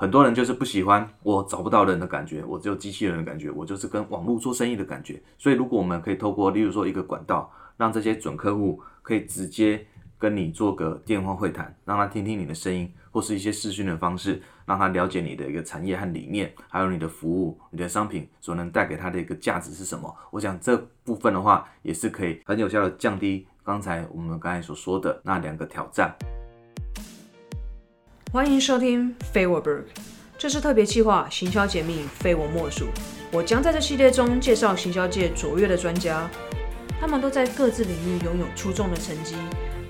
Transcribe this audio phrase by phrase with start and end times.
[0.00, 5.22] 很多人就是不喜欢我找不到人的感觉，我只有机器人的感觉，我就是跟网络做生意的感觉。
[5.36, 9.86] 所以，如果我们可以透过，例如说一个管道，让这些准客户可以直接
[10.18, 20.16] 跟你做个电话会谈，让他听听你的声音，或是一些视讯的方式，让他了解你的一个产业和理念，还有你的服务、你的商品所能带给他的一个价值是什么。
[20.30, 26.16] 我想这部分的话，也是可以很有效的降低刚才我们刚才所说的那两个挑战。
[28.32, 29.82] 欢迎收听非我 Berg，
[30.38, 32.86] 这是特别计划《行销解密》，非我莫属。
[33.32, 36.30] 我将在这系列中介绍行销界卓越的专家，
[37.00, 39.34] 他们都在各自领域拥有出众的成绩，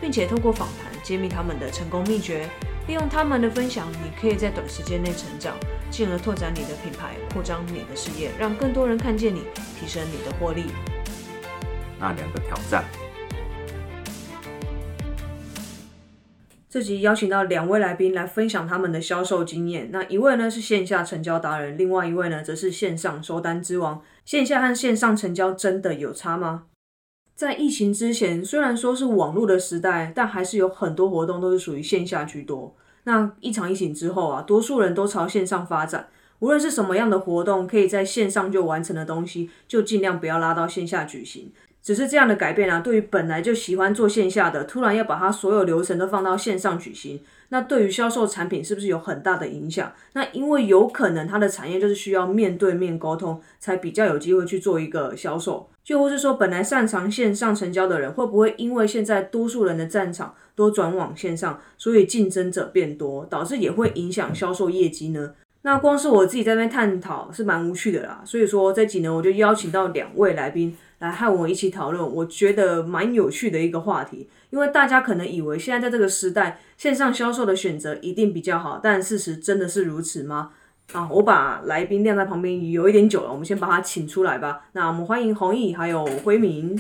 [0.01, 2.49] 并且通过访谈揭秘他们的成功秘诀。
[2.89, 5.55] 利用他们的分享，你可以在短时间内成长，
[5.91, 9.43] 进而拓展你的品牌，扩张你的事业，让更多人看见你，
[9.79, 10.65] 提升你的获利。
[11.99, 12.87] 那两个挑战。
[16.71, 19.91] 这集邀请到两位来宾来分享他们的销售经验。
[19.91, 24.01] 那一位呢是线下成交达人，另外一位呢则是线上收单之王。
[24.25, 26.67] 线下和线上成交真的有差吗？
[27.35, 32.77] 在疫情之前，虽然说是网络的时代，但还是有很多活动都是属于线下居多。
[33.03, 36.09] 那一场疫情之后啊，多数人都朝线上发展。
[36.39, 41.53] 无论是什么样的活动，可以在线上就完成的东西，就尽量不要拉到线下举行。
[41.91, 49.93] 只是这样的改变啊，对于本来就喜欢做线下的，突然要把它所有流程都放到线上举行，那对于销售产品是不是有很大的影响？
[50.13, 55.69] 那因为有可能它的产业就是需要面对面沟通，才比较有机会去做一个销售。
[55.83, 65.35] 就或是说，本来擅长线上成交的人，会不会因为现在多数人的战场都转往线上，所以竞争者变多，导致也会影响销售业绩呢？
[65.63, 68.23] 那光是我自己在那边探讨是蛮无趣的啦。
[68.25, 70.77] 所以说这几年我就邀请到两位来宾。
[71.01, 74.29] 来和我一起讨论，我觉得蛮有趣的一个话题。
[74.51, 80.51] 因为大家可能以为现在在这个时代，线上销售的选择一定比较好，但事实真的是如此吗？
[80.93, 84.67] 啊，我把来宾晾在旁边有一点久了，我们先把他请出来吧。
[84.73, 86.79] 那我们欢迎弘毅还有辉明。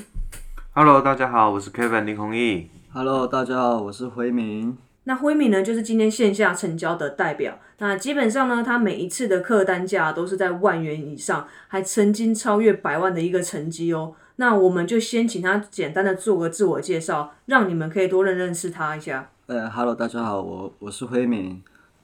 [0.72, 2.68] Hello，大家好，我是 Kevin 林弘毅。
[2.92, 4.76] Hello，大家好，我是辉明。
[5.04, 7.58] 那辉敏呢，就是今天线下成交的代表。
[7.78, 14.14] 那基本上呢，他每一次的客单价都是在万元以上，还曾经超越百万的一个成绩哦。
[14.36, 19.30] 那我们就先请他简单的做个自我介绍，让你们可以多认认识他一下。
[19.46, 21.62] 呃，Hello，大家好，我我是辉敏。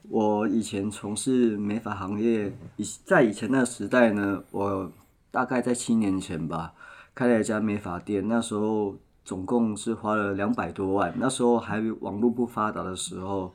[0.09, 4.91] 我以前从事美发行业，以在以前那个时代呢，我
[5.29, 6.73] 大概在七年前吧，
[7.13, 8.27] 开了一家美发店。
[8.27, 8.95] 那时候。
[9.27, 13.53] 总共是花了两百多万，那时候还网络不发达的时候，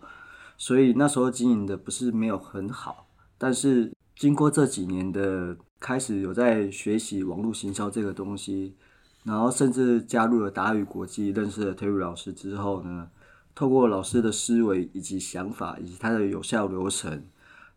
[0.59, 3.07] 所以那时候经营的不是没有很好。
[3.39, 8.77] 但是经过这几年的开始有在学习网络行销这个东西，
[9.25, 13.09] 然后甚至加入了达语国际，认识了 Terry 老师之后呢，
[13.55, 17.25] 透过老师的思维以及想法以及他的有效流程，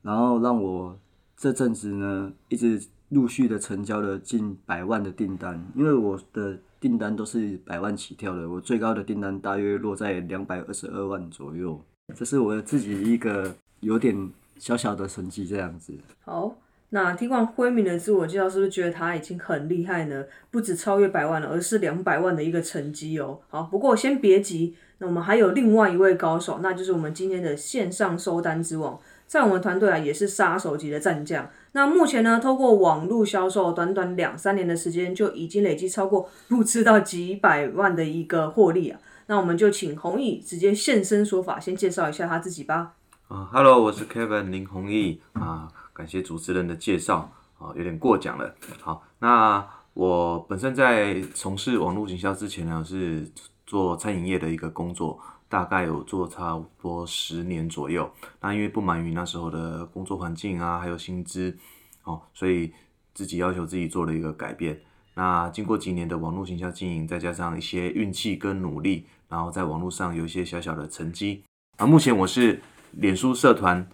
[0.01, 0.99] 然后让我
[1.37, 6.59] 这阵子呢一直陆续的成交了近百万的订单，因为我的。
[6.79, 11.79] 订单都是百万起跳的，我最高的订单大约落在两百二十二万左右，
[12.15, 15.93] 这是我自己一个有点小小的成绩这样子。
[16.23, 16.55] 好，
[16.89, 20.25] 那听完辉明的自我介绍，是不是觉得他已经很厉害呢？
[20.51, 23.39] 不止超越百万了，而是两百万的一个成绩哦。
[23.49, 28.99] 好，不过先别急，那我们还有另外一位高手，那就是我们今天的线上收单之王。
[29.27, 31.49] 在我们团队啊，也是杀手级的战将。
[31.71, 38.99] 那目前呢，透过网络销售，短短两三年的时间，就已经累积超过不知道几百万的一个获利啊。
[39.27, 42.93] 那我们就请弘毅直接现身说法，先介绍一下他自己吧。
[43.27, 48.53] 啊，Hello，我是 Kevin 林弘毅啊，感谢主持人的介绍啊，有点过奖了。
[48.79, 53.27] 好，那我本身在从事网络营销之前呢，是
[53.65, 55.19] 做餐饮业的一个工作。
[55.55, 58.11] 大概有做差不多十年左右，
[58.41, 61.57] 那因为不满于那时候的工作环境啊，还有薪资，
[62.03, 62.73] 哦，所以
[63.13, 64.77] 自己要求自己做了一个改变。
[65.13, 71.41] 那经过几年的网络形象经营，再加上一些运气跟努力，然后在网络上有一些小小的成绩。
[71.77, 72.61] 啊，目前我是
[72.91, 73.87] 脸书社团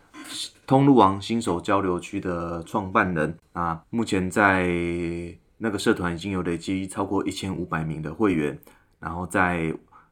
[0.66, 4.67] 通路王新手交流区的创办人啊，目前在
[5.59, 8.57] 那个社团已经有累积超过一千五百名的会员，
[8.99, 9.72] 然后在。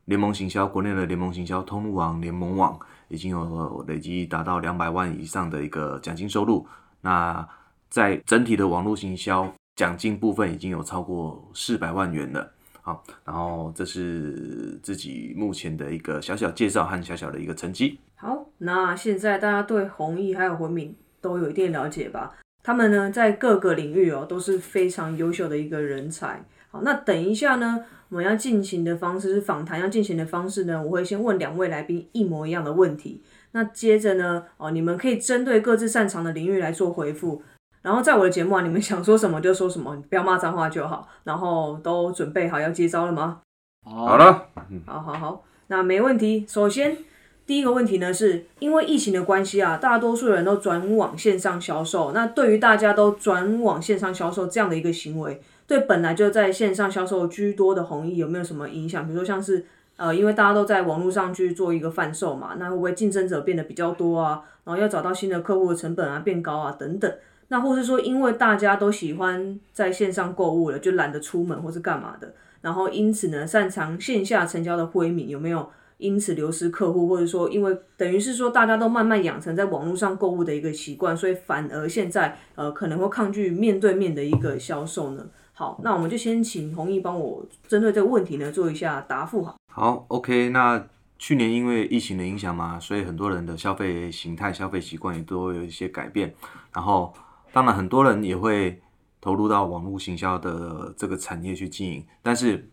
[0.10, 2.80] 联盟行销，国内的联盟行销通路网、联盟网
[3.10, 6.66] 已经有累积达到两百万以上的一个奖金收入。
[7.02, 7.48] 那
[7.92, 12.52] 在整体的网络行销奖金部分，已经有超过四百万元了。
[12.82, 18.00] 好，然后这是自己目前的一个小小介绍和小小的一个成绩。
[18.16, 22.32] 好，那现在大家对弘毅还有文敏都有一定了解吧？
[22.64, 26.44] 他们呢，在各个领域哦都是非常优秀的一个人才。
[26.72, 27.86] 好，那等一下呢？
[28.10, 33.24] 我们要进行的方式是访谈要进行的方式呢，我会先问两位来宾一模一样的问题。
[33.52, 37.42] 那接着呢，哦，你们可以针对各自擅长的领域来做回复。
[37.82, 41.08] 然后在我的节目啊，你们想说什么就说什么，不要骂脏话就好。
[41.24, 43.42] 然后都准备好要接招了吗？
[43.86, 44.48] 好了，
[44.86, 46.46] 好好好，那没问题。
[46.48, 46.98] 首先
[47.46, 52.12] 第一个问题呢，是因为疫情的关系啊，大多数人都转往线上销售。
[52.12, 59.06] 那对于大家都转往线上销售这样的一个行为，对本来就在线上销售居多的红衣有没有什么影响？
[59.06, 59.64] 比如说像是
[59.98, 64.42] 呃，因为大家都在网络上去做一个贩售嘛，那会不会竞争者变得比较多啊？
[64.64, 67.14] 然后要找到新的客户的成本啊变高啊等等。
[67.50, 85.24] 那或是说，因为大家都喜欢在线上购物了，就懒得出门或是干嘛的，然后因此呢，擅长线下成交的辉敏有没有因此流失客户，或者说因为等于是说大家都慢慢养成在网络上购物的一个习惯，所以反而现在呃可能会抗拒面对面的一个销售呢？
[85.60, 89.58] 好，那我们就先请弘毅帮我针对这个问题呢做一下答复好。
[89.70, 90.82] 好，OK，那
[91.18, 96.34] 去年因为疫情的影响嘛，所以很多人的消费形态、消费习惯也都有一些改变，
[96.74, 97.14] 然后。
[97.52, 98.80] 当然，很多人也会
[99.20, 102.70] 投入到网络行销的这个产业去经营，但是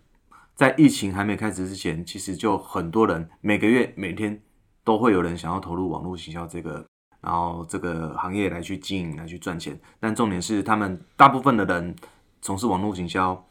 [0.55, 4.39] 在疫情还没开始之前，其实就很多人每个月每天
[4.85, 6.85] 都会有人想要投入网络行销这个，
[7.23, 9.81] 然后这个行业来去经营来去赚钱。
[9.99, 11.97] 但重点是，他们大部分的人
[12.47, 13.45] 从事网络行销，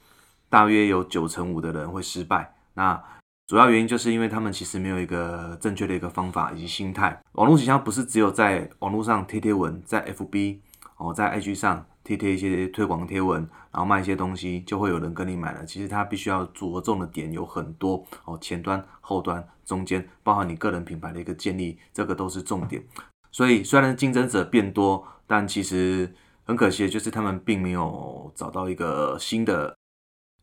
[0.47, 2.55] 大约有九成五的人会失败。
[2.75, 3.03] 那
[3.45, 7.21] 主要原因就是因为他们其实没有一个正确的一个方法以及心态。
[7.33, 10.59] 网络行销不是只有在网络上贴贴文，在 FB。
[10.95, 15.65] 哦，在 IG 上贴贴一些推广贴文，然后卖一些东西，就会有人跟你买了。
[15.65, 22.81] 其实它必须要着重的点有很多哦，前端、后端、中间，包含你个人品牌的一个建立，这个都是重点。
[23.29, 26.15] 所以虽然竞争者变多，但其实
[26.45, 29.75] 很可惜就是他们并没有找到一个新的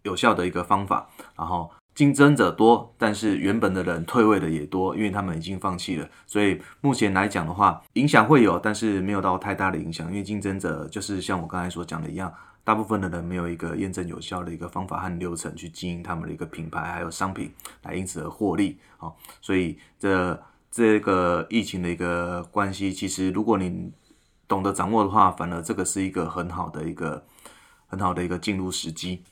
[0.02, 1.70] 有效的一个方法，然后。
[1.94, 6.08] 竞争者多，但是原本的人退位的也多，因为他们已经放弃了。
[6.26, 10.08] 所以目前来讲的话，影响会有，但是没有到太大的影响。
[10.08, 12.32] 因为竞争者就是像我刚才所讲的一样，
[12.64, 17.52] 大部分的人没有一个验证有效的一个方法和流程去经营他们的一个品牌还有商品，
[17.82, 18.78] 来因此而获利。
[18.96, 23.92] 好，所以这这个疫情的一个关系，其实如果你
[24.52, 27.24] 懂得掌握的话，反而这个是一个很好的一个
[27.86, 29.22] 很好的一个进入时机。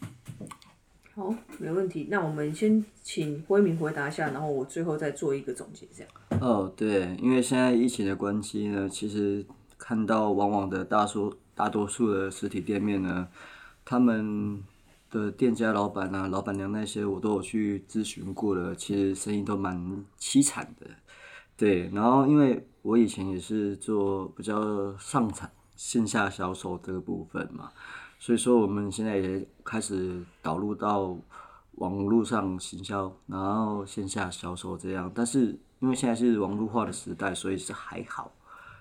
[1.14, 2.08] 好，没问题。
[2.11, 6.40] 那我们先请辉明回答一下，然后我最后再做一个总结，这样。
[6.40, 9.44] 哦，对，因为现在疫情的关系呢，其实
[9.76, 13.28] 看到往往的大数大多数的实体店面呢，
[13.84, 14.62] 他们
[15.11, 20.87] 的店家老板啊、老板娘那些，我都有去咨询过了，其实生意都蛮凄惨的。
[21.58, 27.71] 对，然后因为我以前也是做比较上场线下销售这个部分嘛。
[28.19, 31.17] 所以说，我们现在也开始导入到
[31.77, 35.11] 网络上行销，然后线下销售这样。
[35.15, 38.31] 但是因为现在是网络化的时代，所以是还好。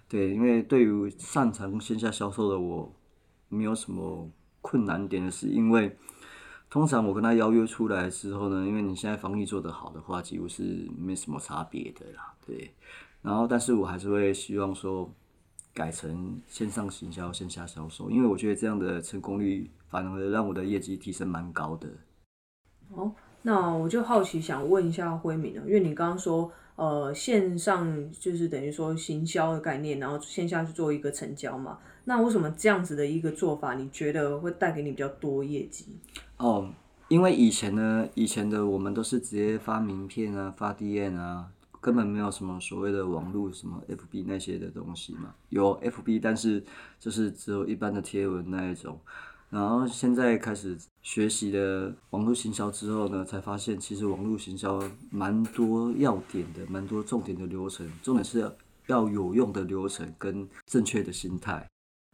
[0.10, 2.92] 对，因为对于擅长线下销售的我，
[3.48, 4.30] 没有什么
[4.60, 5.96] 困难点的是，因为
[6.70, 12.34] 通常我跟他邀约出来之后呢，因为你现在防疫做得好的话，几乎是没什么差别的啦。
[12.46, 12.74] 对，
[13.22, 15.10] 然后但是我还是会希望说。
[15.72, 21.88] 改成线上行销、线下销售，因为我觉得这样的成功率反而让我的业绩提升蛮高的。
[22.90, 23.14] 哦，
[23.44, 31.78] 那我就好奇想问一下辉敏了，因为你刚刚说，呃，线上就是等于说行销的概念，然后线下去做一个成交嘛？
[32.06, 35.98] 那为什么这样子的一个做法，你觉得会带给你比较多业绩？
[36.38, 36.70] 哦，
[37.10, 41.50] 因为以前呢，以前的我们都是直接发名片啊，发 DM 啊。
[41.82, 46.62] 根本没有什么所谓的网络什么 FB 那些的东西嘛，有 FB，但是
[47.00, 49.00] 就是只有一般的贴文那一种。
[49.50, 54.80] 然后现在开始学习的网络行销之后呢，才发现其实网络行销
[55.10, 58.40] 蛮多要点的，蛮多重点的流程，重点是
[58.86, 61.68] 要有用的流程跟正确的心态。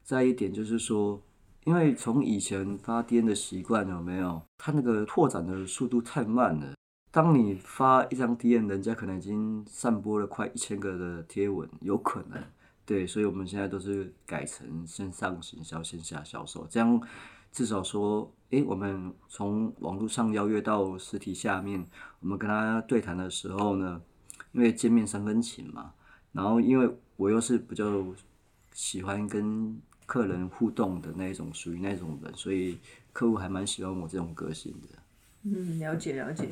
[0.04, 1.22] 再一点就是说，
[1.66, 6.74] 因为从以前发癫的习惯有没有，它那个拓展的速度太慢了。
[7.12, 12.44] 当你发一张 DM，人家可能已经散播了快一千个的贴文，有可能，
[12.86, 17.02] 对，所以我们现在都是改成线上行销、线下销售，这样
[17.52, 21.84] 至少说，诶，我们从网络上邀约到实体下面，
[22.20, 24.02] 我们跟他对谈的时候呢，
[24.52, 25.94] 因为见面三分情嘛，
[26.32, 26.88] 然后因为
[27.18, 28.06] 我又是比较
[28.72, 32.78] 喜欢跟客人互动的那种，属于那种人，所以
[33.12, 35.00] 客户还蛮喜欢我这种个性的。
[35.44, 36.50] 嗯，了解了解。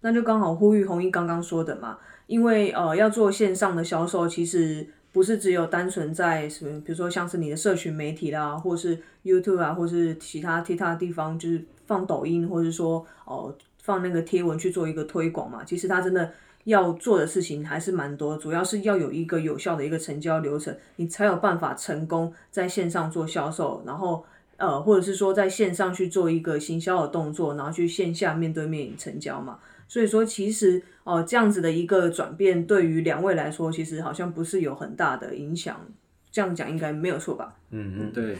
[0.00, 13.50] 那就刚好呼吁红衣刚刚说的嘛，因为呃要做线上的销售，其实不是只有单纯在什么，比如说像是你的社群媒体啦，或是 YouTube 啊，或是其他其他地方，就是放抖音，或者说哦
[13.82, 15.64] 放那个贴文去做一个推广嘛。
[15.64, 16.30] 其实它真的
[16.64, 24.22] 要做的事情还是蛮多，主要是要有一个有效的一个成交流程，你才有办法成功在线上做销售，然后
[24.58, 29.58] 呃，或者是说在线上去做一个行销的动作，然后去线下面对面成交嘛。
[29.88, 35.86] 所以说，其实哦，这样子的一个转变，对于两位来说，其实好像不是有很大的影响。
[36.32, 37.56] 这样讲应该没有错吧？
[37.70, 38.36] 嗯嗯，对，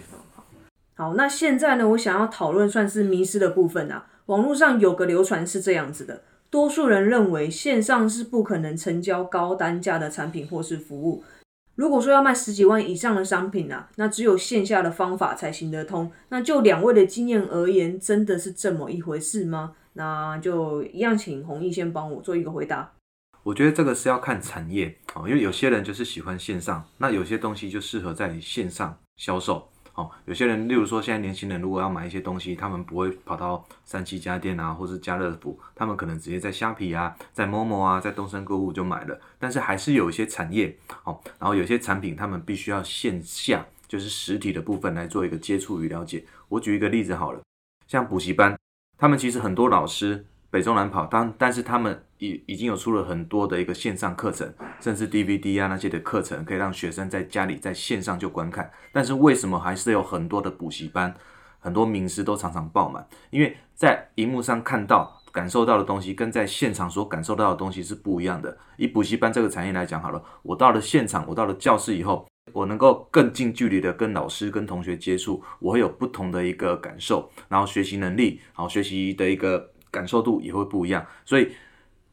[0.94, 4.06] 好，那现在呢，我想要讨论算是迷失的部分啊。
[4.26, 11.22] 网络上有个流传是这样子的，多数人认为线上是不可能成交高单价的产品或是服务。
[11.76, 16.10] 如果说要卖十几万以上的商品啊，那只有线下的方法才行得通。
[16.30, 19.74] 那就两位的经验而言，真的是这么一回事吗？
[19.96, 22.92] 那就一样，请弘毅先帮我做一个回答。
[23.42, 30.10] 我觉得这个是要看产业哦，因为有些人就是喜欢线上，那有些东西就适合在线上销售哦。
[30.26, 39.18] 有些人，例如说现在年轻人如果要买一些东西，他们不会跑到三七家电啊，或是家乐福，他们可能直接在虾皮啊，在某某啊，在东森购物就买了。
[39.38, 46.24] 但是还是有一些产业哦，然后有些产品他们必须要线下，就是实体的部分来做一个接触与了解。
[46.48, 47.40] 我举一个例子好了，
[47.86, 48.58] 像补习班，
[48.98, 50.26] 他们其实很多老师。
[50.48, 54.50] 北中南跑，但但是他们已已经有出了很多的一个线上课程，
[54.80, 58.70] 甚至 DVD 啊那些的课程，可以让学生在家里在线上就观看。
[58.92, 61.14] 但是为什么还是有很多的补习班，
[61.58, 63.06] 很多名师都常常爆满？
[63.30, 68.56] 因为在荧幕上看到、感受到的东西，跟在现场所感受到的东西是不一样的。
[68.78, 79.72] 以补习班这个产业来讲，好了，我到了现场，我到了教室以后，我能够更近距离的跟老师、跟同学接触，我会有不同的一个感受，然后学习能力，好学习的一个。
[79.88, 81.50] 感受度也会不一样，所以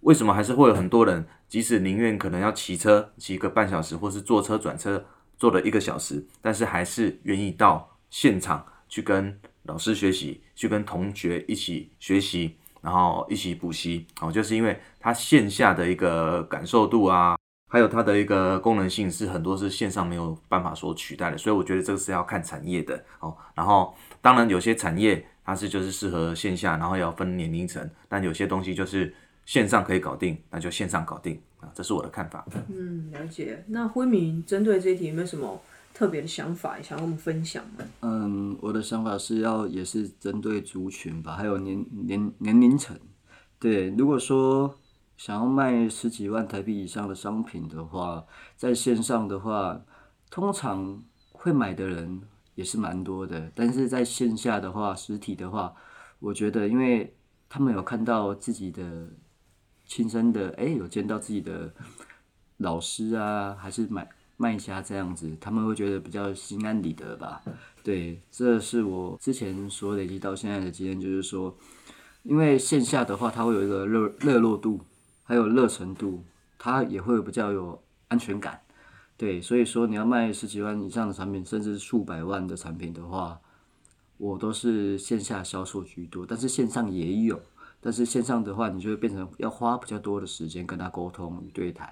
[0.02, 5.04] 为什么还是会有很多人，即使宁愿可能要骑车骑个半小时，或是坐车转车
[5.38, 14.08] 坐了一个小时，但是还是愿意到现场去跟老师学习，去跟同学一起学习，然后一起补习。
[14.22, 17.36] 哦，就是因为他线下的一个感受度啊，
[17.74, 23.36] 还有它的一个功能性是很多是线上没有办法所取代的，所以我觉得这个是要看产业的哦。
[23.54, 25.26] 然后当然有些产业。
[25.46, 29.14] 它是就是适合线下，然后要分年龄层，但有些东西就是
[29.46, 32.46] 线上可以搞定，那就线上搞定啊，这是我的看法。
[32.70, 33.62] 嗯，了解。
[33.68, 35.62] 那辉明针对这一题有没有什么
[35.94, 37.84] 特别的想法想跟我们分享吗？
[38.04, 42.98] 嗯，我的想法是要也是针对族群吧，还有年年年龄层。
[43.60, 44.74] 对，如果说
[45.18, 49.82] 想要卖十几万台币以上的商品的话，在线上的话，
[50.30, 52.22] 通常会买的人。
[52.56, 55.74] 也是蛮多的，但是在线下的话，实体的话，
[56.20, 57.12] 我觉得，因为
[57.50, 59.10] 他们有看到自己的
[59.88, 61.74] 亲身的，哎，有见到自己的
[62.58, 67.42] 老师啊，还是买卖家这样子，他们会觉得比较心安理得吧。
[67.84, 71.58] 对，这是我之前所累积到现在的经验，就是说，
[72.22, 74.80] 因为线下的话，它会有一个热热络度，
[75.34, 76.24] 还有热程度，
[76.60, 78.62] 它也会比较有安全感。
[79.18, 83.42] 对，所以说你要卖十几万以上的产品，甚至数百万的产品的话，
[84.18, 87.42] 我都是线下销售居多，但是线上也有。
[87.82, 91.92] 但是线上的话，你就会变成要花比较多的时间跟他沟通与对谈。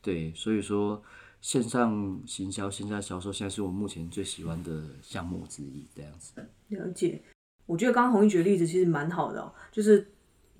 [0.00, 1.00] 对，所以说
[1.40, 5.86] 线上行销、线下销售现在是我目前最喜欢的项目之一。
[5.94, 6.32] 这样子。
[6.66, 7.22] 了解，
[7.64, 10.10] 我觉得刚刚红玉举的例子其实蛮好的哦，就是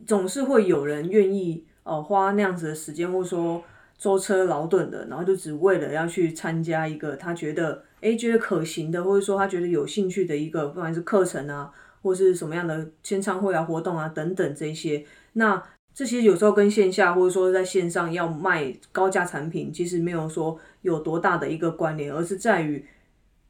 [0.07, 3.62] 总是会有人愿意呃花那样子的时间，或者说。
[3.99, 11.71] 舟车劳顿的，然后就只为了要去参加一个他觉得诶觉得可行的，或者说他觉得有兴趣的一个，不管是课程啊，
[12.03, 15.05] 或是什么样的签唱会啊、活动啊等等这些。
[15.35, 15.62] 那
[15.95, 22.85] 这些有时候跟线下或者说在线上要卖高价产品，其实没有说有多大的一个关联，而是在于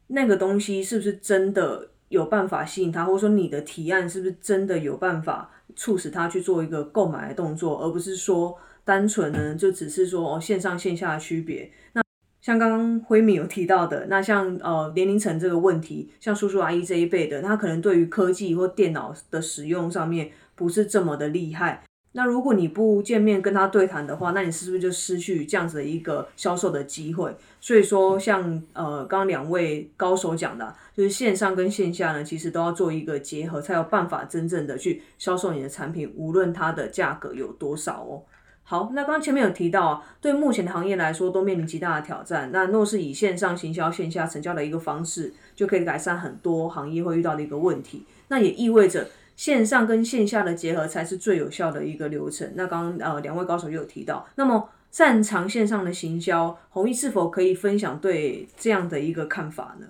[0.09, 8.57] 那个东西是不是真的有办法吸引他，或者说你的提案是不是真的有办法促使他去做一个购买的动作，而不是说。
[8.85, 11.71] 单纯呢，就只是说哦，线上线下的区别。
[11.92, 12.02] 那
[12.40, 21.85] 像刚刚辉敏有提到的，那像呃年龄层这个问题，像叔叔阿姨这一辈的，他可能对于科技或电脑的使用上面不是这么的厉害。
[22.12, 27.35] 那如果你不见面跟他对谈的话，那你是不是就失去这样子的一个销售的机会？
[27.59, 38.23] 所以说，像呃刚刚两位高手讲的，就是线上跟线下呢，其实都要做一个结合，才有办法真正的去销售你的产品，无论它的价格有多少哦。
[38.64, 42.50] 好，那刚刚前面有提到啊，对目前的行业来说都面临极大的挑战。
[42.52, 48.07] 那若是以线上行销、线下成交的一个方式，就可以改善很多行业会遇到的一个问题。
[48.28, 49.09] 那也意味着
[49.43, 52.49] 线上跟线下的结合才是最有效的一个流程。
[52.55, 59.87] 那刚刚呃两位高手也有提到，那么擅长线上的行销，弘毅是否可以分享对这样的一个看法呢？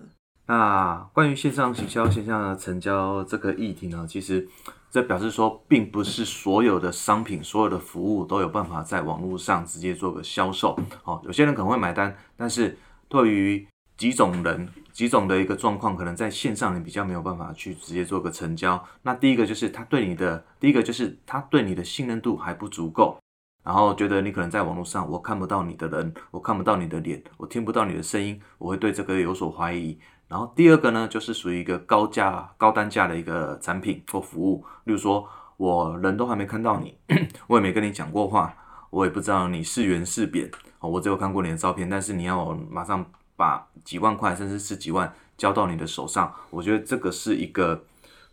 [0.46, 4.48] 那关于线上行销、线上成交这个议题呢，其实
[4.90, 10.74] 这表示说，并不是所有的商品、所有的服务都有办法在网络上直接做个销售。
[11.04, 12.74] 哦，有些人可能会买单，但是
[13.06, 13.68] 对于
[13.98, 18.82] 几种人、几种的一个状况，可能在线上你比较没有办法去直接做个成交。
[19.02, 23.18] 那第一个就是他对你的，第一个就是他对你的信任度还不足够。
[23.64, 29.96] 然后觉得你可能在网络上，我看不到你的人，我看不到你的脸，我听不到你的声音，我会对这个有所怀疑。
[30.26, 36.98] 然后第二个呢，就是属于一个高价、高单价的一个产品或服务，例如说我人都还没看到你，
[37.46, 38.52] 我也没跟你讲过话，
[38.90, 47.84] 我也不知道你是圆是扁，我只有看过你的照片，但是你要马上把几万块甚至十几万交到你的手上，我觉得这个是一个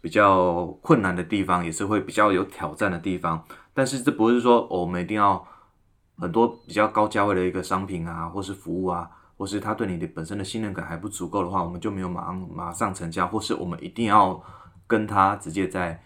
[0.02, 3.44] 比较困难的地方，也是会比较有挑战的地方。
[3.74, 5.46] 但是这不是说我们一定要
[6.18, 14.42] 很多比较高价位的一个商品啊，或是服务啊，或是他对你的本身的信任感还不足够的话，我们就没有马上马上成交，或是我们一定要
[14.86, 16.04] 跟他直接在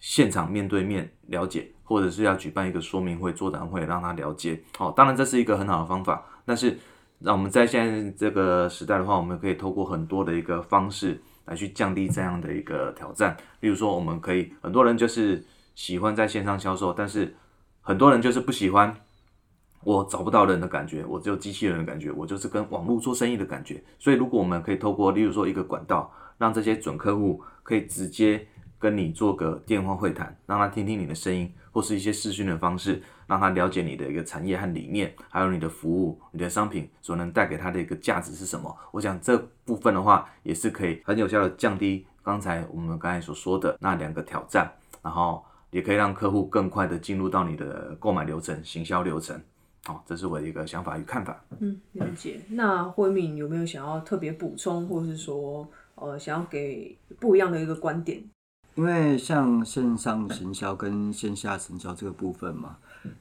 [0.00, 4.60] 现场面对面了解，或者是要举办一个说明会、座谈会让他了解。
[4.78, 6.78] 哦，当然这是一个很好的方法，但是
[7.18, 13.36] 那我们在现在这个时代的话，我们可以透过很多的一个方式来去降低这样的一个挑战。
[13.60, 15.44] 例如说，我们可以很多人就是。
[15.76, 17.36] 喜欢在线上销售，但是
[17.82, 18.96] 很多人就是不喜欢
[19.84, 23.84] 我找不到人的感觉，我只有机器人的感觉，我就是跟网络做生意的感觉。
[23.98, 38.76] 所以，如果我们可以透过，例如说一个管道，让这些准客户可以直接跟你做个电话会谈，让他听听你的声音，或是一些视讯的方式，让他了解你的一个产业和理念，还有你的服务、你的商品所能带给他的一个价值是什么。
[38.92, 45.44] 我想这部分的话，也是可以很有效的降低刚才我们刚才所说的那两个挑战，然后。
[45.72, 49.38] 也可以让客户更快的进入到你的购买流程、行销流程，
[49.84, 51.44] 好，这是我的一个想法与看法。
[51.58, 52.40] 嗯，了解。
[52.48, 58.22] 那慧敏有没有想要特别补充，或是说，呃，想要给不一样的一个观点？
[58.76, 62.76] 因为像线上行销跟线下成交这个部分嘛，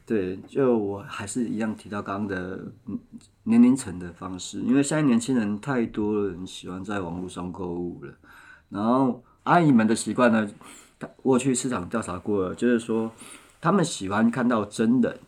[0.05, 2.59] 对，就我还是一样提到刚刚的
[3.43, 8.13] 年龄层的方式，因为现在年轻人太多人喜欢在网络上购物了，
[8.69, 10.47] 然后阿姨们的习惯呢？
[11.21, 13.11] 我去市场调查过了，就是说，
[13.61, 15.19] 他们喜欢看到真人，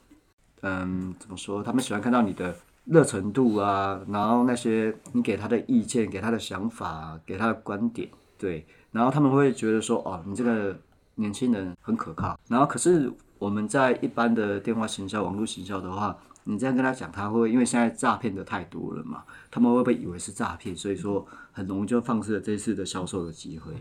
[0.61, 1.61] 嗯，怎么说？
[1.61, 8.65] 他们喜欢看到你的热程度啊，然后那些你给他的意见、给他的想法、给他的观点，对，
[8.97, 10.75] 然后他们会觉得说，哦，你这个
[11.15, 12.35] 年轻人很可靠。
[12.49, 20.75] 然后，可是我们在一般的电话行销、网络行销的话，你这样跟他讲，他会因为现在诈骗的太多了嘛，他们会不会以为是诈骗？
[20.75, 23.71] 所以说，很容易就放弃了这次的销售的机会。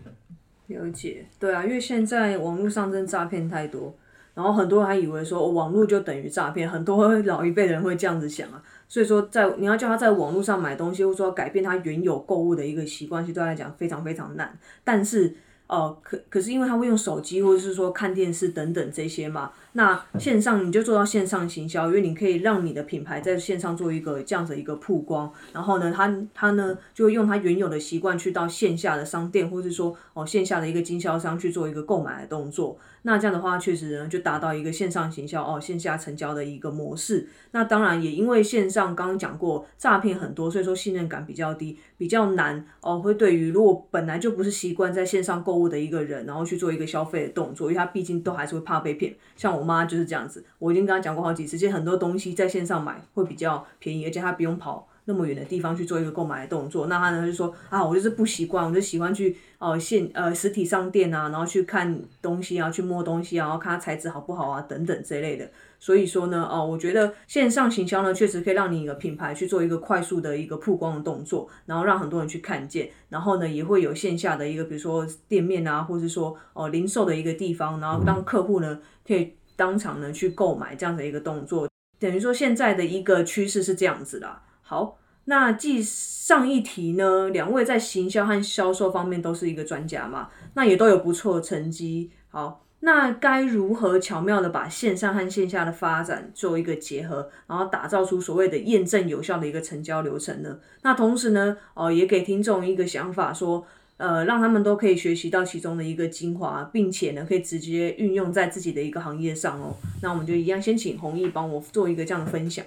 [0.67, 3.95] 了解，对啊，因为现在网络上真诈骗太多，
[4.35, 15.35] 然后很多人还以为说网络就等于诈骗，很多老一辈人会这样子想啊，所以说在你要叫他在网络上买东西，或者说改变他原有购物的一个习惯，其实对他来讲非常非常难，但是。
[15.69, 32.75] 呃，可可是因为他会用手机或者是说看电视等等这些嘛，那线上你就做到线上行销，因为你可以让你的品牌在线上做一个这样子一个曝光，然后呢，他他呢就会用他原有的习惯去到线下的商店，或是说哦线下的一个经销商去做一个购买的动作。
[33.03, 37.29] 那这样的话，确实呢就达到一个线上行销哦，线下成交的一个模式。
[37.51, 42.99] 那当然也因为线上刚刚讲过诈骗很多，所以说信任感比较低，比较难哦。
[42.99, 49.15] 会对于如果本来就不是习惯在线上购物的一个人，然后去做一个消费的动作，因为他毕竟都还是会怕被骗。
[49.37, 54.87] 像我妈就是这样子，我已经跟她讲过好几次，其实很多东西在线上买会比较便宜，而且她不用跑。
[55.09, 65.49] 那么远的地方去做一个购买的动作，那他呢就说啊，我就是不习惯，我就喜欢去呃现呃实体商店啊，然后去看东西啊，去摸东西啊，然后看它材质好不好啊等等这类的。
[65.79, 78.77] 所以说呢，哦，我觉得线上行销呢确实可以让你的品牌去做一个快速的一个曝光的动作，然后让很多人去看见，然后呢也会有线下的一个比如说店面啊，或是说哦零售的一个地方，然后让客户呢
[79.07, 81.67] 可以当场呢去购买这样的一个动作，
[81.99, 84.39] 等于说现在的一个趋势是这样子的。
[84.61, 92.11] 好，那继上一题呢，两位在行销和销售方面都是一个专家嘛，那也都有不错的成绩。
[92.29, 100.59] 好，那该如何巧妙的把线上和线下的发展做一个结合，然后打造出所谓的验证有效的一个成交流程呢？
[100.83, 103.65] 那同时呢，哦，也给听众一个想法，说，
[103.97, 109.75] 呃，让他们都可以学习到其中的一个精华，并且呢，可以直接运用在自己的一个行业上哦。
[110.03, 112.63] 那我们就一样，先请弘毅帮我做一个这样的分享。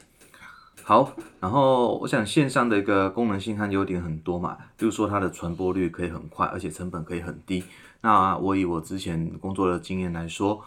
[0.83, 7.63] 好，然后我想线上的一个功能性和优点很多嘛，比如说它的传播率可以很快，而且成本可以很低。
[8.01, 10.61] 那我以我之前工作的经验来说，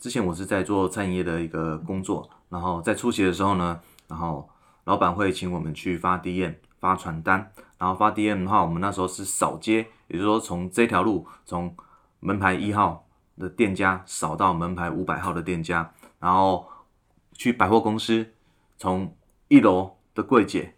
[0.00, 4.48] 之前我是在做餐饮业的一个工作，然后在初期的时候呢，然后
[4.84, 6.54] 老板会请我们去发 DM。
[6.78, 11.74] 发传单，然后发 DM 的话，我们那时候是扫街，也就是说从这条路从
[12.20, 13.06] 门牌一号
[13.38, 16.66] 的店家扫到门牌五百号的店家，然后
[17.32, 18.26] 去百货公司，
[18.78, 19.14] 从
[19.48, 20.74] 一楼的柜姐，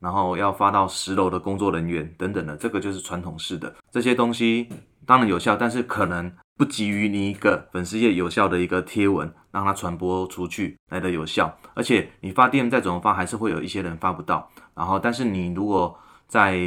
[0.00, 4.68] 然后要发到十楼的工作人员等等的，这个就是传统式的这些东西，
[5.06, 11.56] 当然有效，但是可能不及于你一个粉丝页有效的一个贴文，让它传播出去来的有效。
[11.74, 14.50] 而且你发 DM 再怎么发，还是会有一些人发不到。
[14.74, 15.96] 然后，但是你如果
[16.32, 16.58] 在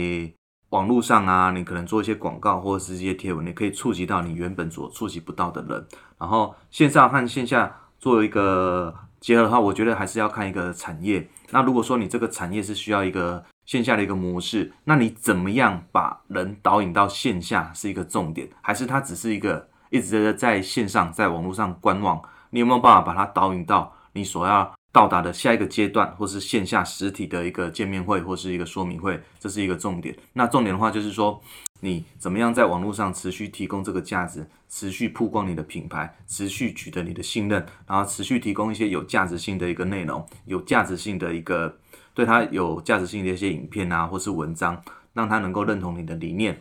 [0.69, 5.88] 网络上啊，你可能做一些广告或者是一些贴文，你可以触及到你原本所触及不到的人。
[6.19, 11.28] 然后线上和线下做一个结合的话，我觉得还是要看一个产业。
[11.49, 22.21] 那如果说你这个产业是需要一个线下的一个模式，那你怎么样把人导引到线下是一个重点，还是它只是一个一直在在线上在网络上观望？
[22.51, 24.71] 你有没有办法把它导引到你所要？
[24.95, 30.15] 到达的下一个阶段，或是线下实体的一个见面会，或是一个说明会，这是一个重点。
[30.31, 31.41] 那重点的话，就是说
[31.81, 41.77] 你怎么样在网络上持续提供这个价值，持续曝光你的品牌，持续取得你的信任，然后持续提供一些有价值性的一个内容，有价值性的一个
[42.13, 44.81] 对他有价值性的一些影片啊，或是文章，
[45.12, 46.58] 让他能够认同你的理念，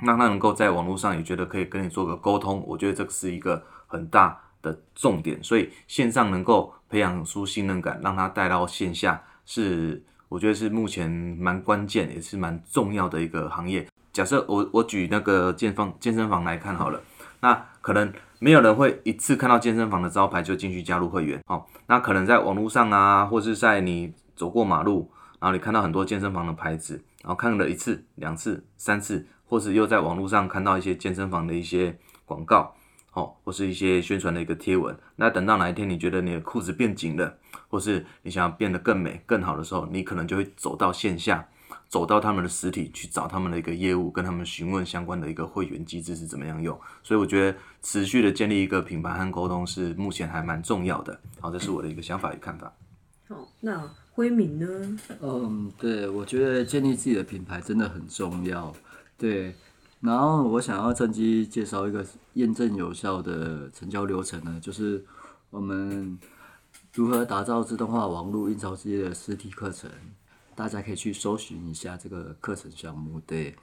[0.00, 2.64] 让他能够在网络上也觉得可以跟你做个沟通。
[2.66, 4.40] 我觉得这个是一个很大。
[4.62, 13.86] 的重点，所以线上能够培养出信任感，让他带到线下，是我觉得是目前蛮关键，也是蛮重要的一个行业。
[14.12, 17.00] 假设我我举那个健方健身房来看好了，
[17.40, 32.74] 那可能没有人会一次看到健身房的招牌就进去加入会员，哦，那可能在网络上啊，或是在你走过马路，然后你看到很多健身房的牌子，然后看了一次、两次、三次，或是又在网络上看到一些健身房的一些广告。
[33.12, 37.36] 哦，或是一些宣传的一个贴文，那等到哪一天你觉得你的裤子变紧了，
[37.68, 41.46] 或是你想要变得更美、更好的时候，你可能就会走到线下，
[41.90, 46.80] 走到他们的实体去找他们的一个业务，跟他们询问相关的一个会员机制是怎么样用。
[47.02, 51.20] 所以我觉得持续的建立一个品牌和沟通是目前还蛮重要的。
[51.38, 52.72] 好，这是我的一个想法与看法。
[53.28, 54.98] 好，那辉明呢？
[55.20, 58.72] 嗯，对，我觉得建立自己的品牌真的很重要。
[59.18, 59.54] 对。
[60.02, 65.04] 然后我想要趁机介绍一个验证有效的成交流程呢，就是
[65.48, 66.18] 我们
[66.92, 69.88] 如何打造自动化网络印钞机的实体课程，
[70.56, 73.20] 大家可以去搜寻一下这个课程项目。
[73.24, 73.54] 对，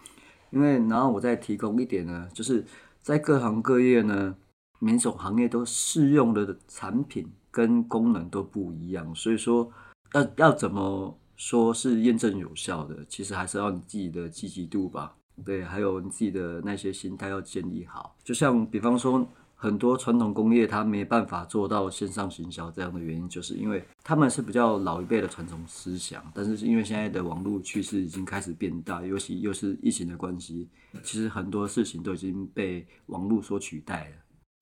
[0.49, 2.63] 因为然后我再提供一点呢，就是
[3.01, 4.33] 在各行各业呢，
[4.79, 9.69] 每种行业都适用的产品跟功能都不一样，所以说
[10.13, 15.17] 要要怎么说是验证有效的，其实还是要你自己的积极度吧。
[15.43, 18.15] 对，还有你自己的那些心态要建立好。
[18.23, 26.23] 就像比方说，很多传统工业它没办法做到线上行销这样的原因，就是因为他们是比较老一辈的传统思想。
[26.33, 30.69] 但是因为现在的网络趋势已经开始变大，尤其又是疫情的关系，
[31.03, 34.15] 其实很多事情都已经被网络所取代了。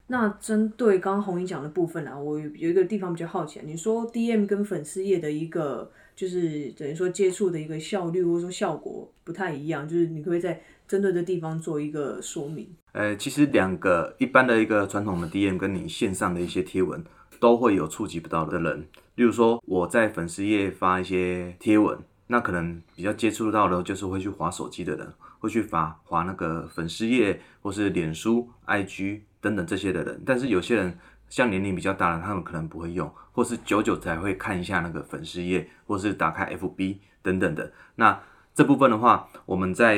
[0.07, 5.91] 那针对刚刚红英讲的部分啊，我有一个地方比较好奇，你说 DM 跟粉丝业的一个。
[6.17, 12.67] 就是等于说接触的一个效率或者说效果不太一样，就是你可不可以在针对的地方做一个说明？
[12.93, 17.03] 呃，其实两个一般的一个传统的 DM 跟你线上的一些贴文
[17.39, 30.97] 都会有触及不到的人，例如说我在粉丝页发一些贴文，那可能比较接触到的就是会去划手机的人，会去发划那个粉丝页或是脸书、IG 等等这些的人，但是有些人。
[31.29, 37.71] 像年龄比较大的，他们可能不会用，或是久久才会看一下那个粉丝页，或是打开 FB 等等的。
[37.95, 38.19] 那
[38.53, 39.97] 这部分的话，我们在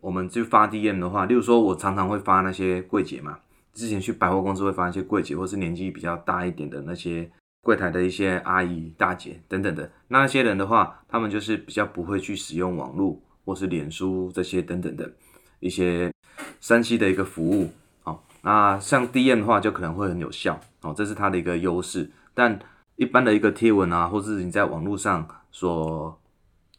[0.00, 3.38] 我们就发 DM 的话，例如说我常常会发那些柜姐嘛，
[3.72, 9.90] 之前去百货公司会发一些柜姐，或是年纪比较大一点的那些柜台的一些阿姨大姐等等的。
[10.08, 15.12] 那些人的话，他们就是比较不会去使用网络或是脸书这些等等的
[15.60, 16.10] 一些
[16.60, 17.70] 山西的一个服务。
[18.42, 22.10] 那像 DM 的话，就可能会很有效哦，这是它的一个优势。
[22.34, 22.58] 但
[22.96, 26.20] 一般的一个贴文啊，或是你在网络上所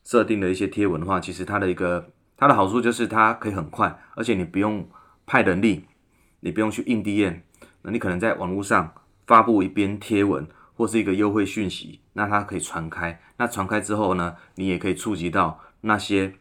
[0.03, 4.87] 设定的一些贴文的话，其实它的一个它的好处就是它可以很快，而且你不用
[5.25, 5.85] 派人力，
[6.41, 7.39] 你不用去印 DM，
[7.83, 8.93] 那你可能在网络上
[9.25, 10.45] 发布一篇贴文
[10.75, 13.21] 或是一个优惠讯息，那它可以传开。
[13.37, 16.33] 那传开之后呢，你也可以触及到那些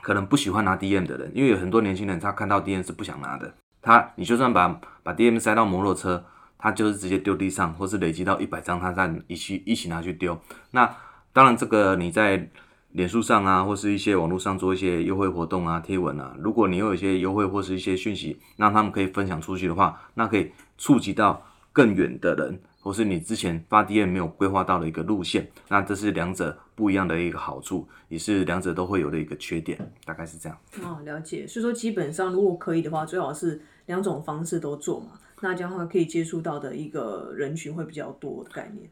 [0.00, 3.54] 可能不喜欢拿 DM 的人，因为有很多年轻人他看到 DM 是不想拿的。
[3.82, 6.24] 他，你就算把把 DM 塞到摩托车，
[6.56, 10.40] 他就是直接丢地上，或是累积到一百张，他再一起一起拿去丢。
[10.70, 10.88] 那
[11.32, 12.48] 当然，这个你在
[12.92, 21.42] 脸书上啊，或是一些网络上做一些优惠活动啊、贴文啊，如果你有一些优惠或是一些讯息，让他们可以分享出去的话，那可以触及到
[21.72, 30.58] 更远的人，或是你之前发 DM 没有规划到的一个路线，那这是两者不一样的一个好处，也是两者都会有的一个缺点，大概是这样。
[30.84, 31.46] 哦，了解。
[31.46, 38.88] 所以说，基本上如果可以的话，最好是两种方式都做嘛，那这样的话可以接触到的一个人群会比较多的概念。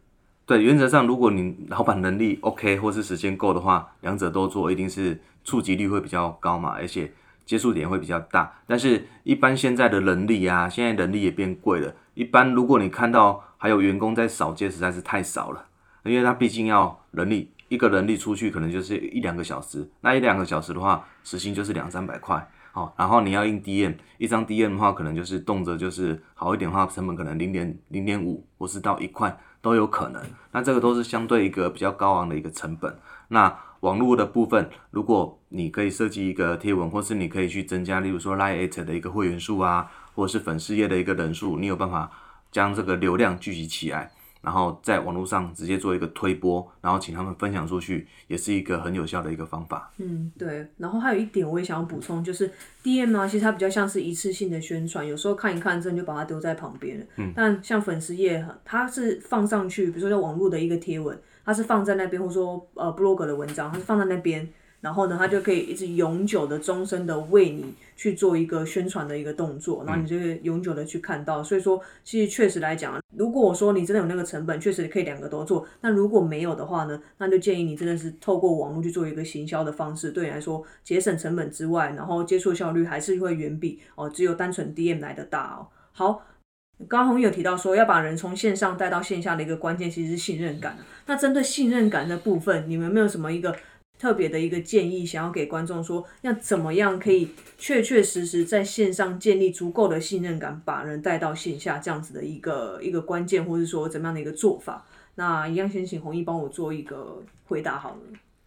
[0.46, 7.12] 对，原则上如果你老板能力 OK 或是时间够的话，两者都做，一定是触及率会比较高嘛，而且
[7.46, 8.52] 接触点会比较大。
[8.66, 11.94] 但是，一般现在的人力啊，现在人力也变贵了。
[12.14, 15.66] 一般如果你看到还有员工在扫街，实在是太少了，
[16.02, 22.50] 因为他毕竟要人力，一个人力出去可能就是一两个小时，那一两个小时的话，时薪就是两三百块。
[22.96, 30.22] 然后你要印 DM，一张 DM 的话，可能就是动辄就是好一点的话，成本可能零点零点五，或是到一块都有可能。
[30.52, 32.96] 那这个都是相对一个比较高昂的一个成本。
[33.28, 42.10] 那网络的部分，如果你可以设计一个贴文，或是你可以去增加，例如说 Lite 的一个会员数啊，或者是粉丝页的一个人数，你有办法
[42.52, 44.12] 将这个流量聚集起来。
[44.42, 49.92] 然后在网络上直接做一个推播，然后请他们分享出去，也是一个很有效的一个方法。
[49.98, 50.66] 嗯，对。
[50.78, 52.50] 然后还有一点我也想要补充，就是
[52.82, 57.06] DM 啊，其实它比较像是一次性的宣传，有时候看一看，真的就把它丢在旁边了。
[57.16, 57.32] 嗯。
[57.36, 64.48] 但像粉丝页，它是放上去，比如说在网络的一个贴文，它是放在那边，或者说呃 blog 的文章，它是放在那边。
[64.80, 71.42] 然后呢，它就可以一直永久的、终身的为你去做一个宣传的一个动作，然后你就会永久的去看到。
[71.42, 75.66] 所以说，其实确实来讲，如果我说你真的有那个成本，确实可以两个都做。
[75.82, 85.68] 那如果没有的话呢，那就建议你真的是透过网络去做一个行销的方式，对你来说节省成本之外，然后接触效率还是会远比哦只有单纯 DM 来的大哦。
[85.92, 86.22] 好，
[86.88, 90.78] 刚刚红有提到说要把人从线上带到线下的一个关键其实是信任感。
[91.04, 93.54] 那针对信任感的部分，你们有没有什么一个？
[94.00, 104.86] 特别的一个建议，想要给观众说，要怎么样可以确确实实在线上建立足够的信任感，把人带到线下这样子的一个一个关键，或者说怎么样的一个做法？
[105.16, 107.96] 那一样先请弘毅帮我做一个回答好了。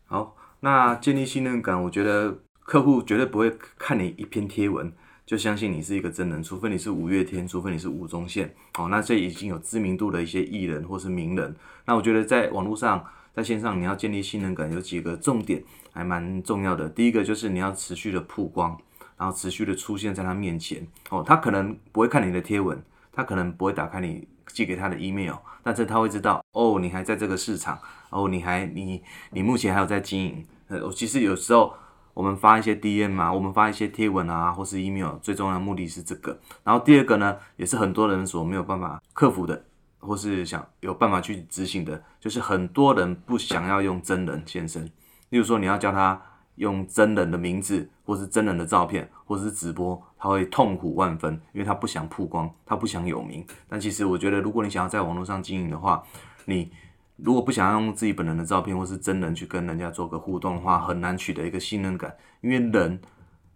[0.06, 4.92] 好，那建立信任感，我觉得客户绝对不会看你一篇贴文
[5.24, 13.06] 就相信你是一个真人，除非你是五月天，除非你是吴宗宪，哦，那这已经有知名度的一些艺人或是名人，那我觉得在网络上。
[13.34, 16.88] 在线上你要建立信任感，有几个重点还蛮重要的。
[16.88, 18.78] 第一个就是你要持续的曝光，
[19.18, 20.86] 然后持续的出现在他面前。
[21.10, 22.80] 哦，他可能不会看你的贴文，
[23.12, 27.80] 他可能不会打开你寄给他的 email，但是他会知道哦，你还在这个市场，
[28.12, 30.46] 哦，你还你你目前还有在经营。
[30.68, 31.74] 呃，其实有时候
[32.14, 36.40] 我们发一些 DM 啊，我们发一些贴文啊，或是 email，最重要的目的是这个。
[36.64, 39.66] 然后第二个呢，也是很多人所没有办法克服的。
[40.06, 44.86] 或是想有办法去执行的，就是很多人不想要用真人现身。
[45.30, 46.22] 例如说，你要叫他
[46.56, 53.44] 用真人的名字，或是真人的照片，或是直播，他会痛苦万分，因为他不想曝光，他不想有名。
[53.68, 56.04] 但其实我觉得，如果你想要在网络上经营的话，
[56.46, 56.72] 你
[57.16, 62.16] 如果不想要用自己本人的照片或是真人去跟人家做个互动的话，很难取得一个信任感。
[62.42, 63.00] 因为人，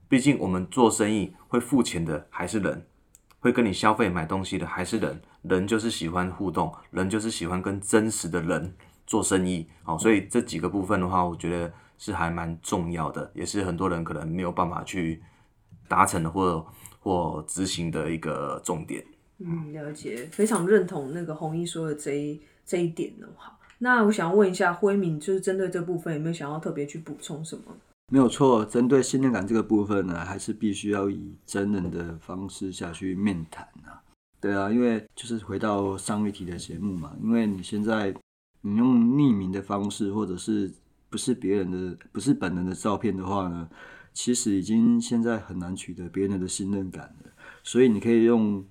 [0.08, 2.88] 毕竟我们做生意会付钱的还是人。
[3.48, 15.24] 会跟你消费买东西的还是人，人就是喜欢互动，人就是喜欢跟真实的人做生意，好，所以这几个部分的话，我觉得是还蛮重要的，也是很多人可能没有办法去
[15.88, 16.66] 达成的或
[17.00, 19.02] 或执行的一个重点。
[19.40, 23.26] 嗯，了解，非常认同那个红衣说的这一这一点呢。
[23.38, 27.64] 好，那我想问一下辉敏，就是针对这部分有没有想要特别去补充什么？
[28.10, 34.02] 没有错，针对信任感这个部分呢，还是必须要以真人的方式下去面谈啊。
[34.40, 38.16] 对啊，因为就是回到上一题的节目嘛，因为你现在
[38.62, 40.74] 你用匿名的方式，或者是
[41.10, 43.70] 不是别人的、不是本人的照片的话呢，
[44.14, 47.32] 其实已经现在很难取得别人的信任感了。
[47.62, 48.66] 所以你可以用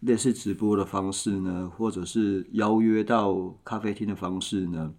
[0.00, 4.92] 类似直播的方式呢，或者是邀约到咖啡厅的方式呢。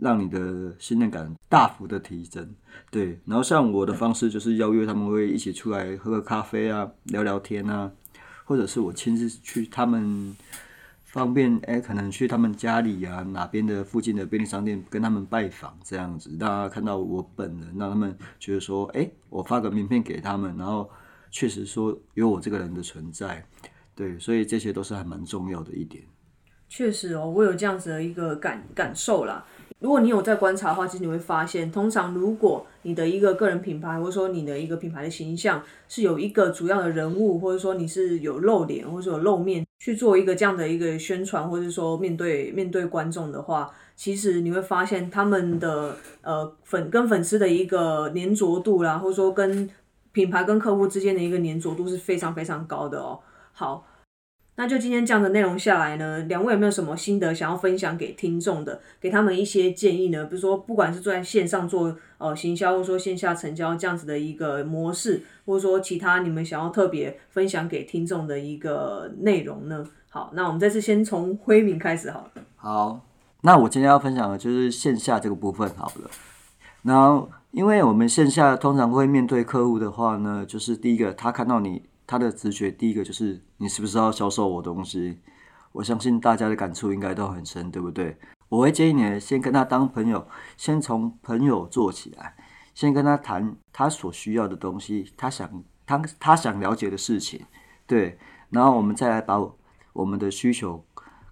[0.00, 2.54] 让你的信任感大幅的提升，
[2.90, 3.20] 对。
[3.26, 7.90] 然后像我的方式就是邀约他们会一起出来喝个咖啡啊，聊聊天啊，
[8.44, 10.34] 或者是我亲自去他们
[11.04, 20.88] 方便哎，可能去他们家里啊，哪边的附近的便利商店跟他们拜访这样子，让他看到我本人，让他们觉得说，哎，我发个名片给他们，然后
[21.30, 23.44] 确实说有我这个人的存在，
[23.94, 26.02] 对，所以这些都是还蛮重要的一点。
[26.68, 29.44] 确实哦，我有这样子的一个感感受啦。
[29.82, 49.68] 如果你有在观察的话，其实你会发现，通常如果你的一个个人品牌，或者说你的一个品牌的形象是有一个主要的人物，或者说你是有露脸或者有露面去做一个这样的一个宣传，或者说面对面对观众的话，其实你会发现他们的呃粉跟粉丝的一个粘着度啦，或者说跟
[50.12, 53.18] 品牌跟客户之间的一个粘着度是非常非常高的哦。
[53.52, 53.84] 好。
[54.54, 60.26] 那就今天这样的内容下来呢，两位有没有什么心得想要分享给听众的，给他们一些建议呢？
[60.26, 69.86] 比如说，不管是在线上做呃行销，或者说线下成交这样子的一个模式，或者说其他你们想要特别分享给听众的一个内容呢？
[70.10, 72.42] 好，那我们这次先从辉明开始好了。
[72.56, 73.00] 好，
[73.40, 76.10] 那我今天要分享的就是线下这个部分好了。
[76.82, 81.82] 然后，因为我们线下通常会面对客户的话呢，就是第一个他看到你。
[82.12, 85.18] 他的直觉第一个就是你是不是要销售我东西？
[85.72, 88.14] 我相信大家的感触应该都很深，对不对？
[88.50, 92.36] 我会建议你先跟他当朋友，先从朋友做起来，
[92.74, 97.40] 先跟他谈他所需要的东西，他想他他想了解的事情，
[97.86, 98.18] 对，
[98.50, 99.38] 然后我们再来把
[99.94, 100.84] 我们的需求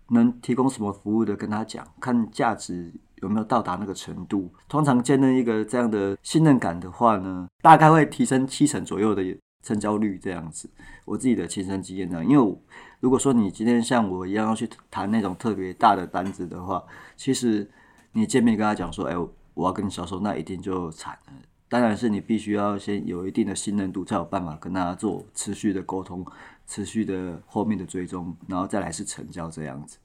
[0.09, 4.51] 能提供什么服务的跟他讲，看价值有没有到达那个程度。
[4.67, 9.23] 通常建立一个这样的信任感的话呢，大概会提升七成左右的。
[9.63, 10.69] 成交率这样子，
[11.05, 12.59] 我自己的亲身经验呢，因为
[13.01, 16.83] 如果说你今天像我一样要去谈那种特别大的单子的话，
[17.17, 17.71] 其实
[18.13, 19.15] 你见面跟他讲说，哎，
[19.55, 21.33] 我要跟你销售，那一定就惨了。
[21.69, 26.27] 当然是你必须要先有一定的信任度，才有办法跟他做持续的沟通，
[26.67, 29.99] 持续的后面的追踪，然后再来是成交这样子。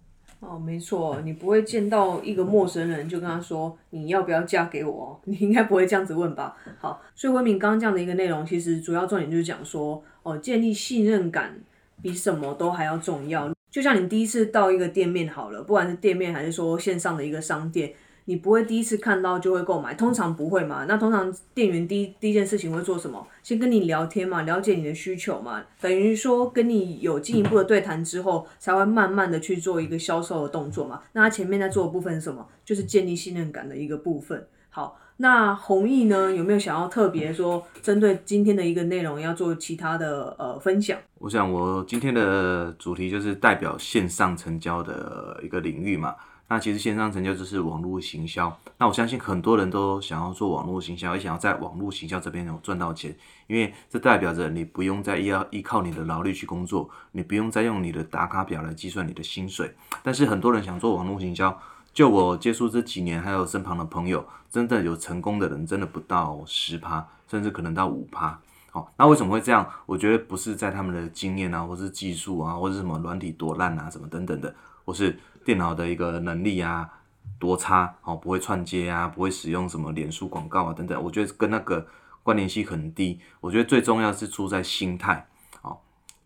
[0.47, 5.19] 哦，没错，你不会见到一个陌生人就跟他说你要不要嫁给我？
[5.25, 6.55] 你应该不会这样子问吧？
[6.79, 11.57] 好，所以文明刚刚这样的一个内容，其实主要重点就是讲说，哦，建立信任感
[12.01, 13.51] 比什么都还要重要。
[13.71, 17.91] 就像你第一次到一个店面好了，不管是店面还是说线上的一个商店。
[18.25, 20.85] 你不会第一次看到就会购买，通常不会嘛？
[20.85, 23.25] 那通常店员第一第一件事情会做什么？
[23.43, 31.01] 先跟你聊天嘛，了解你的需求嘛，等于说跟你有进一步的对谈之后，才会慢慢的去做一个销售的动作嘛。
[31.13, 32.47] 那他前面在做的部分是什么？
[32.65, 34.47] 就是建立信任感的一个部分。
[34.69, 40.97] 好，那弘毅呢，有没有想要特别说针对今天的一个内容要做其他的呃分享？
[41.19, 46.15] 我想我今天的主题就是代表线上成交的一个领域嘛。
[46.47, 48.55] 那其实线上成交就是网络行销。
[48.77, 53.15] 那我相信很多人都想要做网络行销，也想要在网络行销这边有赚到钱，
[53.47, 59.75] 因为这代表着你不用再依要依靠你的劳力去工作，你不用再用你的打卡表来计算你的薪水。
[60.03, 61.59] 但是很多人想做网络行销，
[61.91, 68.39] 就我接触这几年，还有身旁的朋友，真的有成功的人，真的不到十趴，甚至可能到五趴。
[68.69, 69.67] 好，那为什么会这样？
[69.87, 74.53] 我觉得不是在他们的经验啊，或是技术啊，或是什么软体多烂啊，什么等等的，
[74.83, 75.17] 或是。
[75.45, 76.89] 电脑的一个能力啊
[77.37, 81.85] 多差哦，不会串接啊，不会使用什么脸书广告啊等等，我觉得跟那个
[82.23, 83.21] 关联性很低。
[83.39, 85.27] 我觉得最重要是出在心态
[85.61, 85.77] 哦，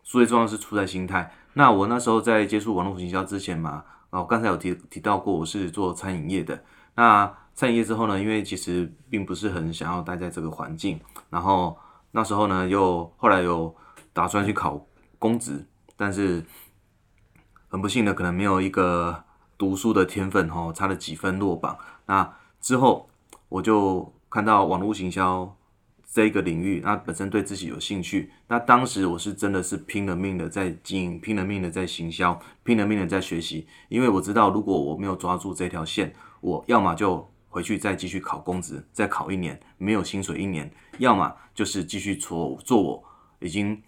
[0.02, 1.30] 最重要是出在心态。
[1.52, 6.64] 那我那时候在接触网络营销之前嘛，哦，刚才有提提到过，我是做餐饮业的。
[6.94, 11.76] 那餐饮业之后呢，因为其实并不是很想要待在这个环境，然后
[12.12, 13.76] 那时候呢，又后来有
[14.14, 14.82] 打算去考
[15.18, 16.42] 公职，但是。
[17.70, 19.22] 很不幸的，可能没有一个
[19.56, 21.78] 读书的天分，哦，差了几分落榜。
[22.06, 23.08] 那之后，
[23.48, 25.56] 我就看到网络行销
[26.12, 28.32] 这个领域，那本身对自己有兴趣。
[28.48, 33.68] 那当时我是真的是拼了命的在经营，拼了命的在行销，拼了命的在学习。
[33.88, 40.66] 因为我知道，如果我没有抓住这条线，我要么就回去再继续考公职，再考一年没有薪水一年；
[40.98, 43.04] 要么就是继续做做我
[43.38, 43.80] 已经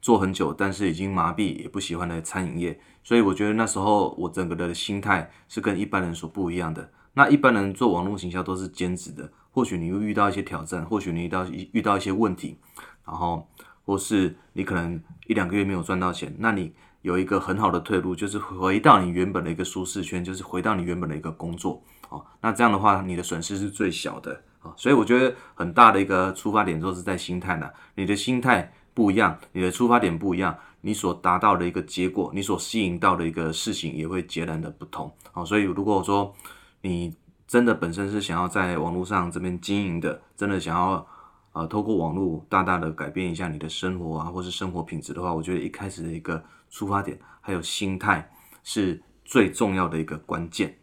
[0.00, 2.80] 做很久，但是已经麻痹也不喜欢的餐饮业。
[3.02, 6.90] 所以我觉得那时候我整个的心态是跟一般人所不一样的。
[7.14, 12.58] 那一般人做网络行销都是兼职的，或许你会遇到一些挑战，或许你遇到遇到一些问题，
[13.04, 13.48] 然后
[13.84, 22.24] 或是你可能一两个月没有赚到钱，那你有一个很好的退路，就是回到你原本的一个舒适圈，就是回到你原本的一个工作哦。
[22.40, 24.72] 那这样的话，你的损失是最小的啊。
[24.76, 27.68] 所以我觉得很大的一个出发点都是在心态呢。
[27.96, 30.58] 你的心态不一样，你的出发点不一样。
[30.80, 35.08] 你所达到的一个结果，你所吸引到的一个事情也会截然的不同。
[35.30, 36.34] 好，所以如果说
[36.80, 37.14] 你
[37.46, 41.06] 真的本身是想要在网络上这边经营的，真的想要
[41.52, 48.28] 呃透过网络大大的改变一下你的生活啊，或是生活品质的话，我觉得一开始的一个出发点还有心态
[48.64, 50.76] 是最重要的一个关键。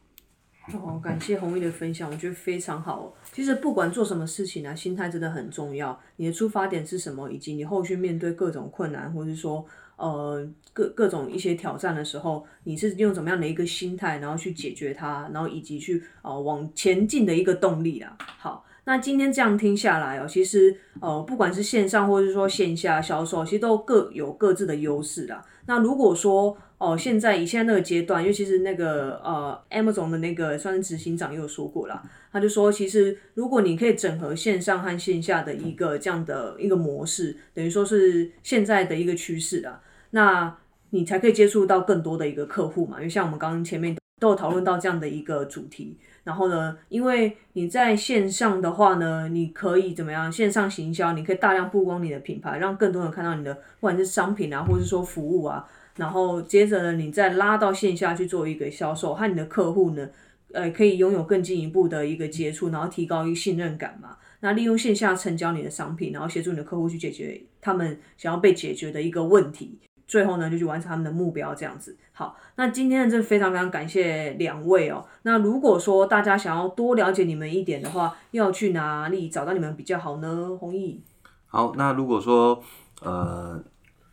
[0.74, 3.14] 哦，感谢红毅的分享，我觉得非常好。
[3.32, 6.00] 其实不管做什么事情呢，心态真的很重要。
[6.16, 9.66] 你的出发点是什么，以及你后续面对各种困难，或者是说。
[9.98, 18.14] 呃，各各种一些挑战的时候，你是用怎么样的一个心态，然后去解决它，然后以及去呃往前进的一个动力啦。
[18.38, 25.42] 好，那今天这样听下来哦，其实呃不管是线上或者是说线下销售，其实都各有各自的优势啦。
[25.66, 39.82] 那如果说哦现在以现在那个阶段，因为其实那个呃 Amazon 的那个算是执行长也有说过啦，他就说其实如果你可以整合线上和线下的一个这样的一个模式，等于说是现在的一个趋势啦。
[40.12, 40.56] 那
[40.90, 42.98] 你才可以接触到更多的一个客户嘛。
[42.98, 45.98] 因为像我们刚刚前面都有讨论到这样的一个主题。
[46.24, 50.32] 然后呢，因为你在线上的话呢，你可以怎么样？
[50.32, 55.64] 线上行销，你可以大量曝光你的品牌，让更多人看到你的，不管是商品啊，或者是说服务啊。
[55.96, 60.10] 然后接着呢，你再拉到线下去做一个销售，和你的客户呢，
[60.52, 64.18] 呃，可以拥有更进一步的一个接触，然后提高一个信任感嘛。
[64.42, 69.80] 那利用线下成交你的商品，然后协助你的客户去解决他们想要被解决的一个问题。
[70.08, 71.98] 最后呢，就去完成他们的目标，这样子。
[72.12, 75.04] 好，那今天呢，真的非常非常感谢两位哦。
[75.24, 80.56] 那如果说大家想要多了解你们一点的话，要去哪里找到你们比较好呢？
[80.60, 81.02] 弘毅。
[81.48, 82.62] 好，那如果说
[83.02, 83.64] 呃，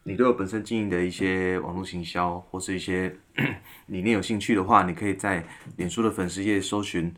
[0.05, 3.15] 你对我本身经营的一些网络行销或是一些
[3.87, 5.45] 理念有兴趣的话，你可以在
[5.77, 7.15] 脸书的粉丝页搜寻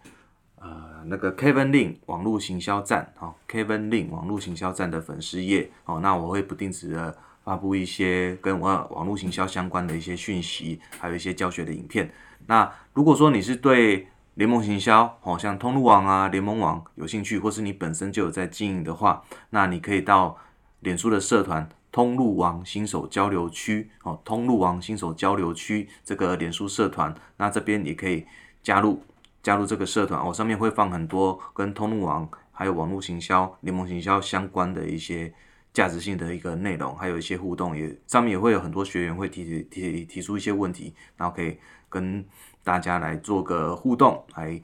[0.56, 7.16] 呃那个 Kevin Lin 网络行销站，好，Kevin Lin 网络行销站的粉丝页，哦，那我会不定时的。
[7.44, 12.10] 发布一些跟网网络行销相关的一些讯息，还有一些教学的影片。
[12.46, 20.38] 那如果说你是对联盟行销，哦，像通路网啊、联盟网有兴趣，或是你本身就有在经营的话，那你可以到
[20.80, 28.26] 脸书的社团通路王新手交流区，哦，通路王新手交流区这个脸书社团，那这边也可以
[28.64, 29.00] 加入
[29.44, 35.32] 加入这个社团，哦，上面会放很多跟通路王还有网络行销、联盟行销相关的一些。
[35.72, 42.24] 价值性的一个内容，还有一些互动，也上面也会有很多学员会提提提出一些问题，然后可以跟
[42.62, 44.62] 大家来做个互动，来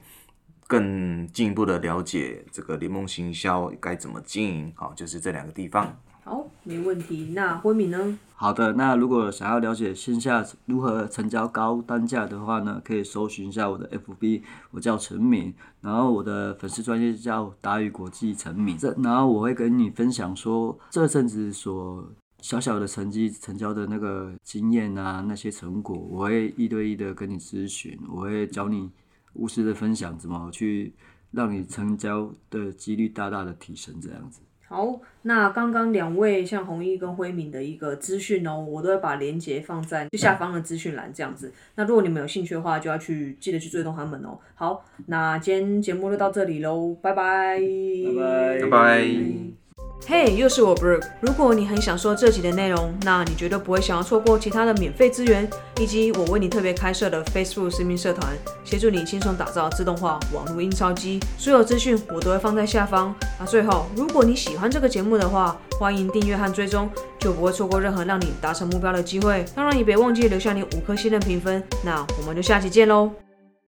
[0.67, 4.71] 更进一步的了解这个联盟行销该怎么经营。
[4.73, 5.99] 好，就是这两个地方。
[6.23, 7.31] 好，没问题。
[7.33, 8.19] 那辉敏呢？
[8.35, 14.41] 好的，那如果想要了解线下如何成交高单价的话呢，可以搜寻一下我的 FB，
[14.71, 22.07] 我叫陈敏，然后我的粉丝专业叫达宇国际陈敏，这然后我会跟你分享说这阵子所
[22.39, 28.89] 小小的成绩成交的那个经验啊，那些成果，我会一对一的跟你咨询，我会教你
[29.33, 30.93] 无私的分享怎么去
[31.31, 34.41] 让你成交的几率大大的提升，这样子。
[34.71, 41.51] 好，那刚刚两位像弘毅跟辉敏的一个资讯哦，我都会把链接放在最下方的资讯栏这样子。
[41.75, 44.39] 那如果你们有兴趣的话，就要去记得去追踪他们哦。
[44.55, 49.60] 好，那今天节目就到这里喽，拜拜，拜拜，拜拜。
[50.07, 51.07] 嘿，又是我 Brooke。
[51.21, 55.49] 如果你很想说这集的内容，那你绝对不会想要错过其他的免费资源，
[55.79, 58.27] 以及我为你特别开设的 Facebook 私密社团，
[58.65, 61.19] 协助你轻松打造自动化网络印钞机。
[61.37, 63.15] 所有资讯我都会放在下方。
[63.39, 66.89] 那最后，如果你喜欢这个节目的话，欢迎订阅和追踪，
[67.19, 69.45] 就不会错过任何让你达成目标的机会。
[69.55, 71.63] 当然，也别忘记留下你五颗星的评分。
[71.85, 73.11] 那我们就下期见喽。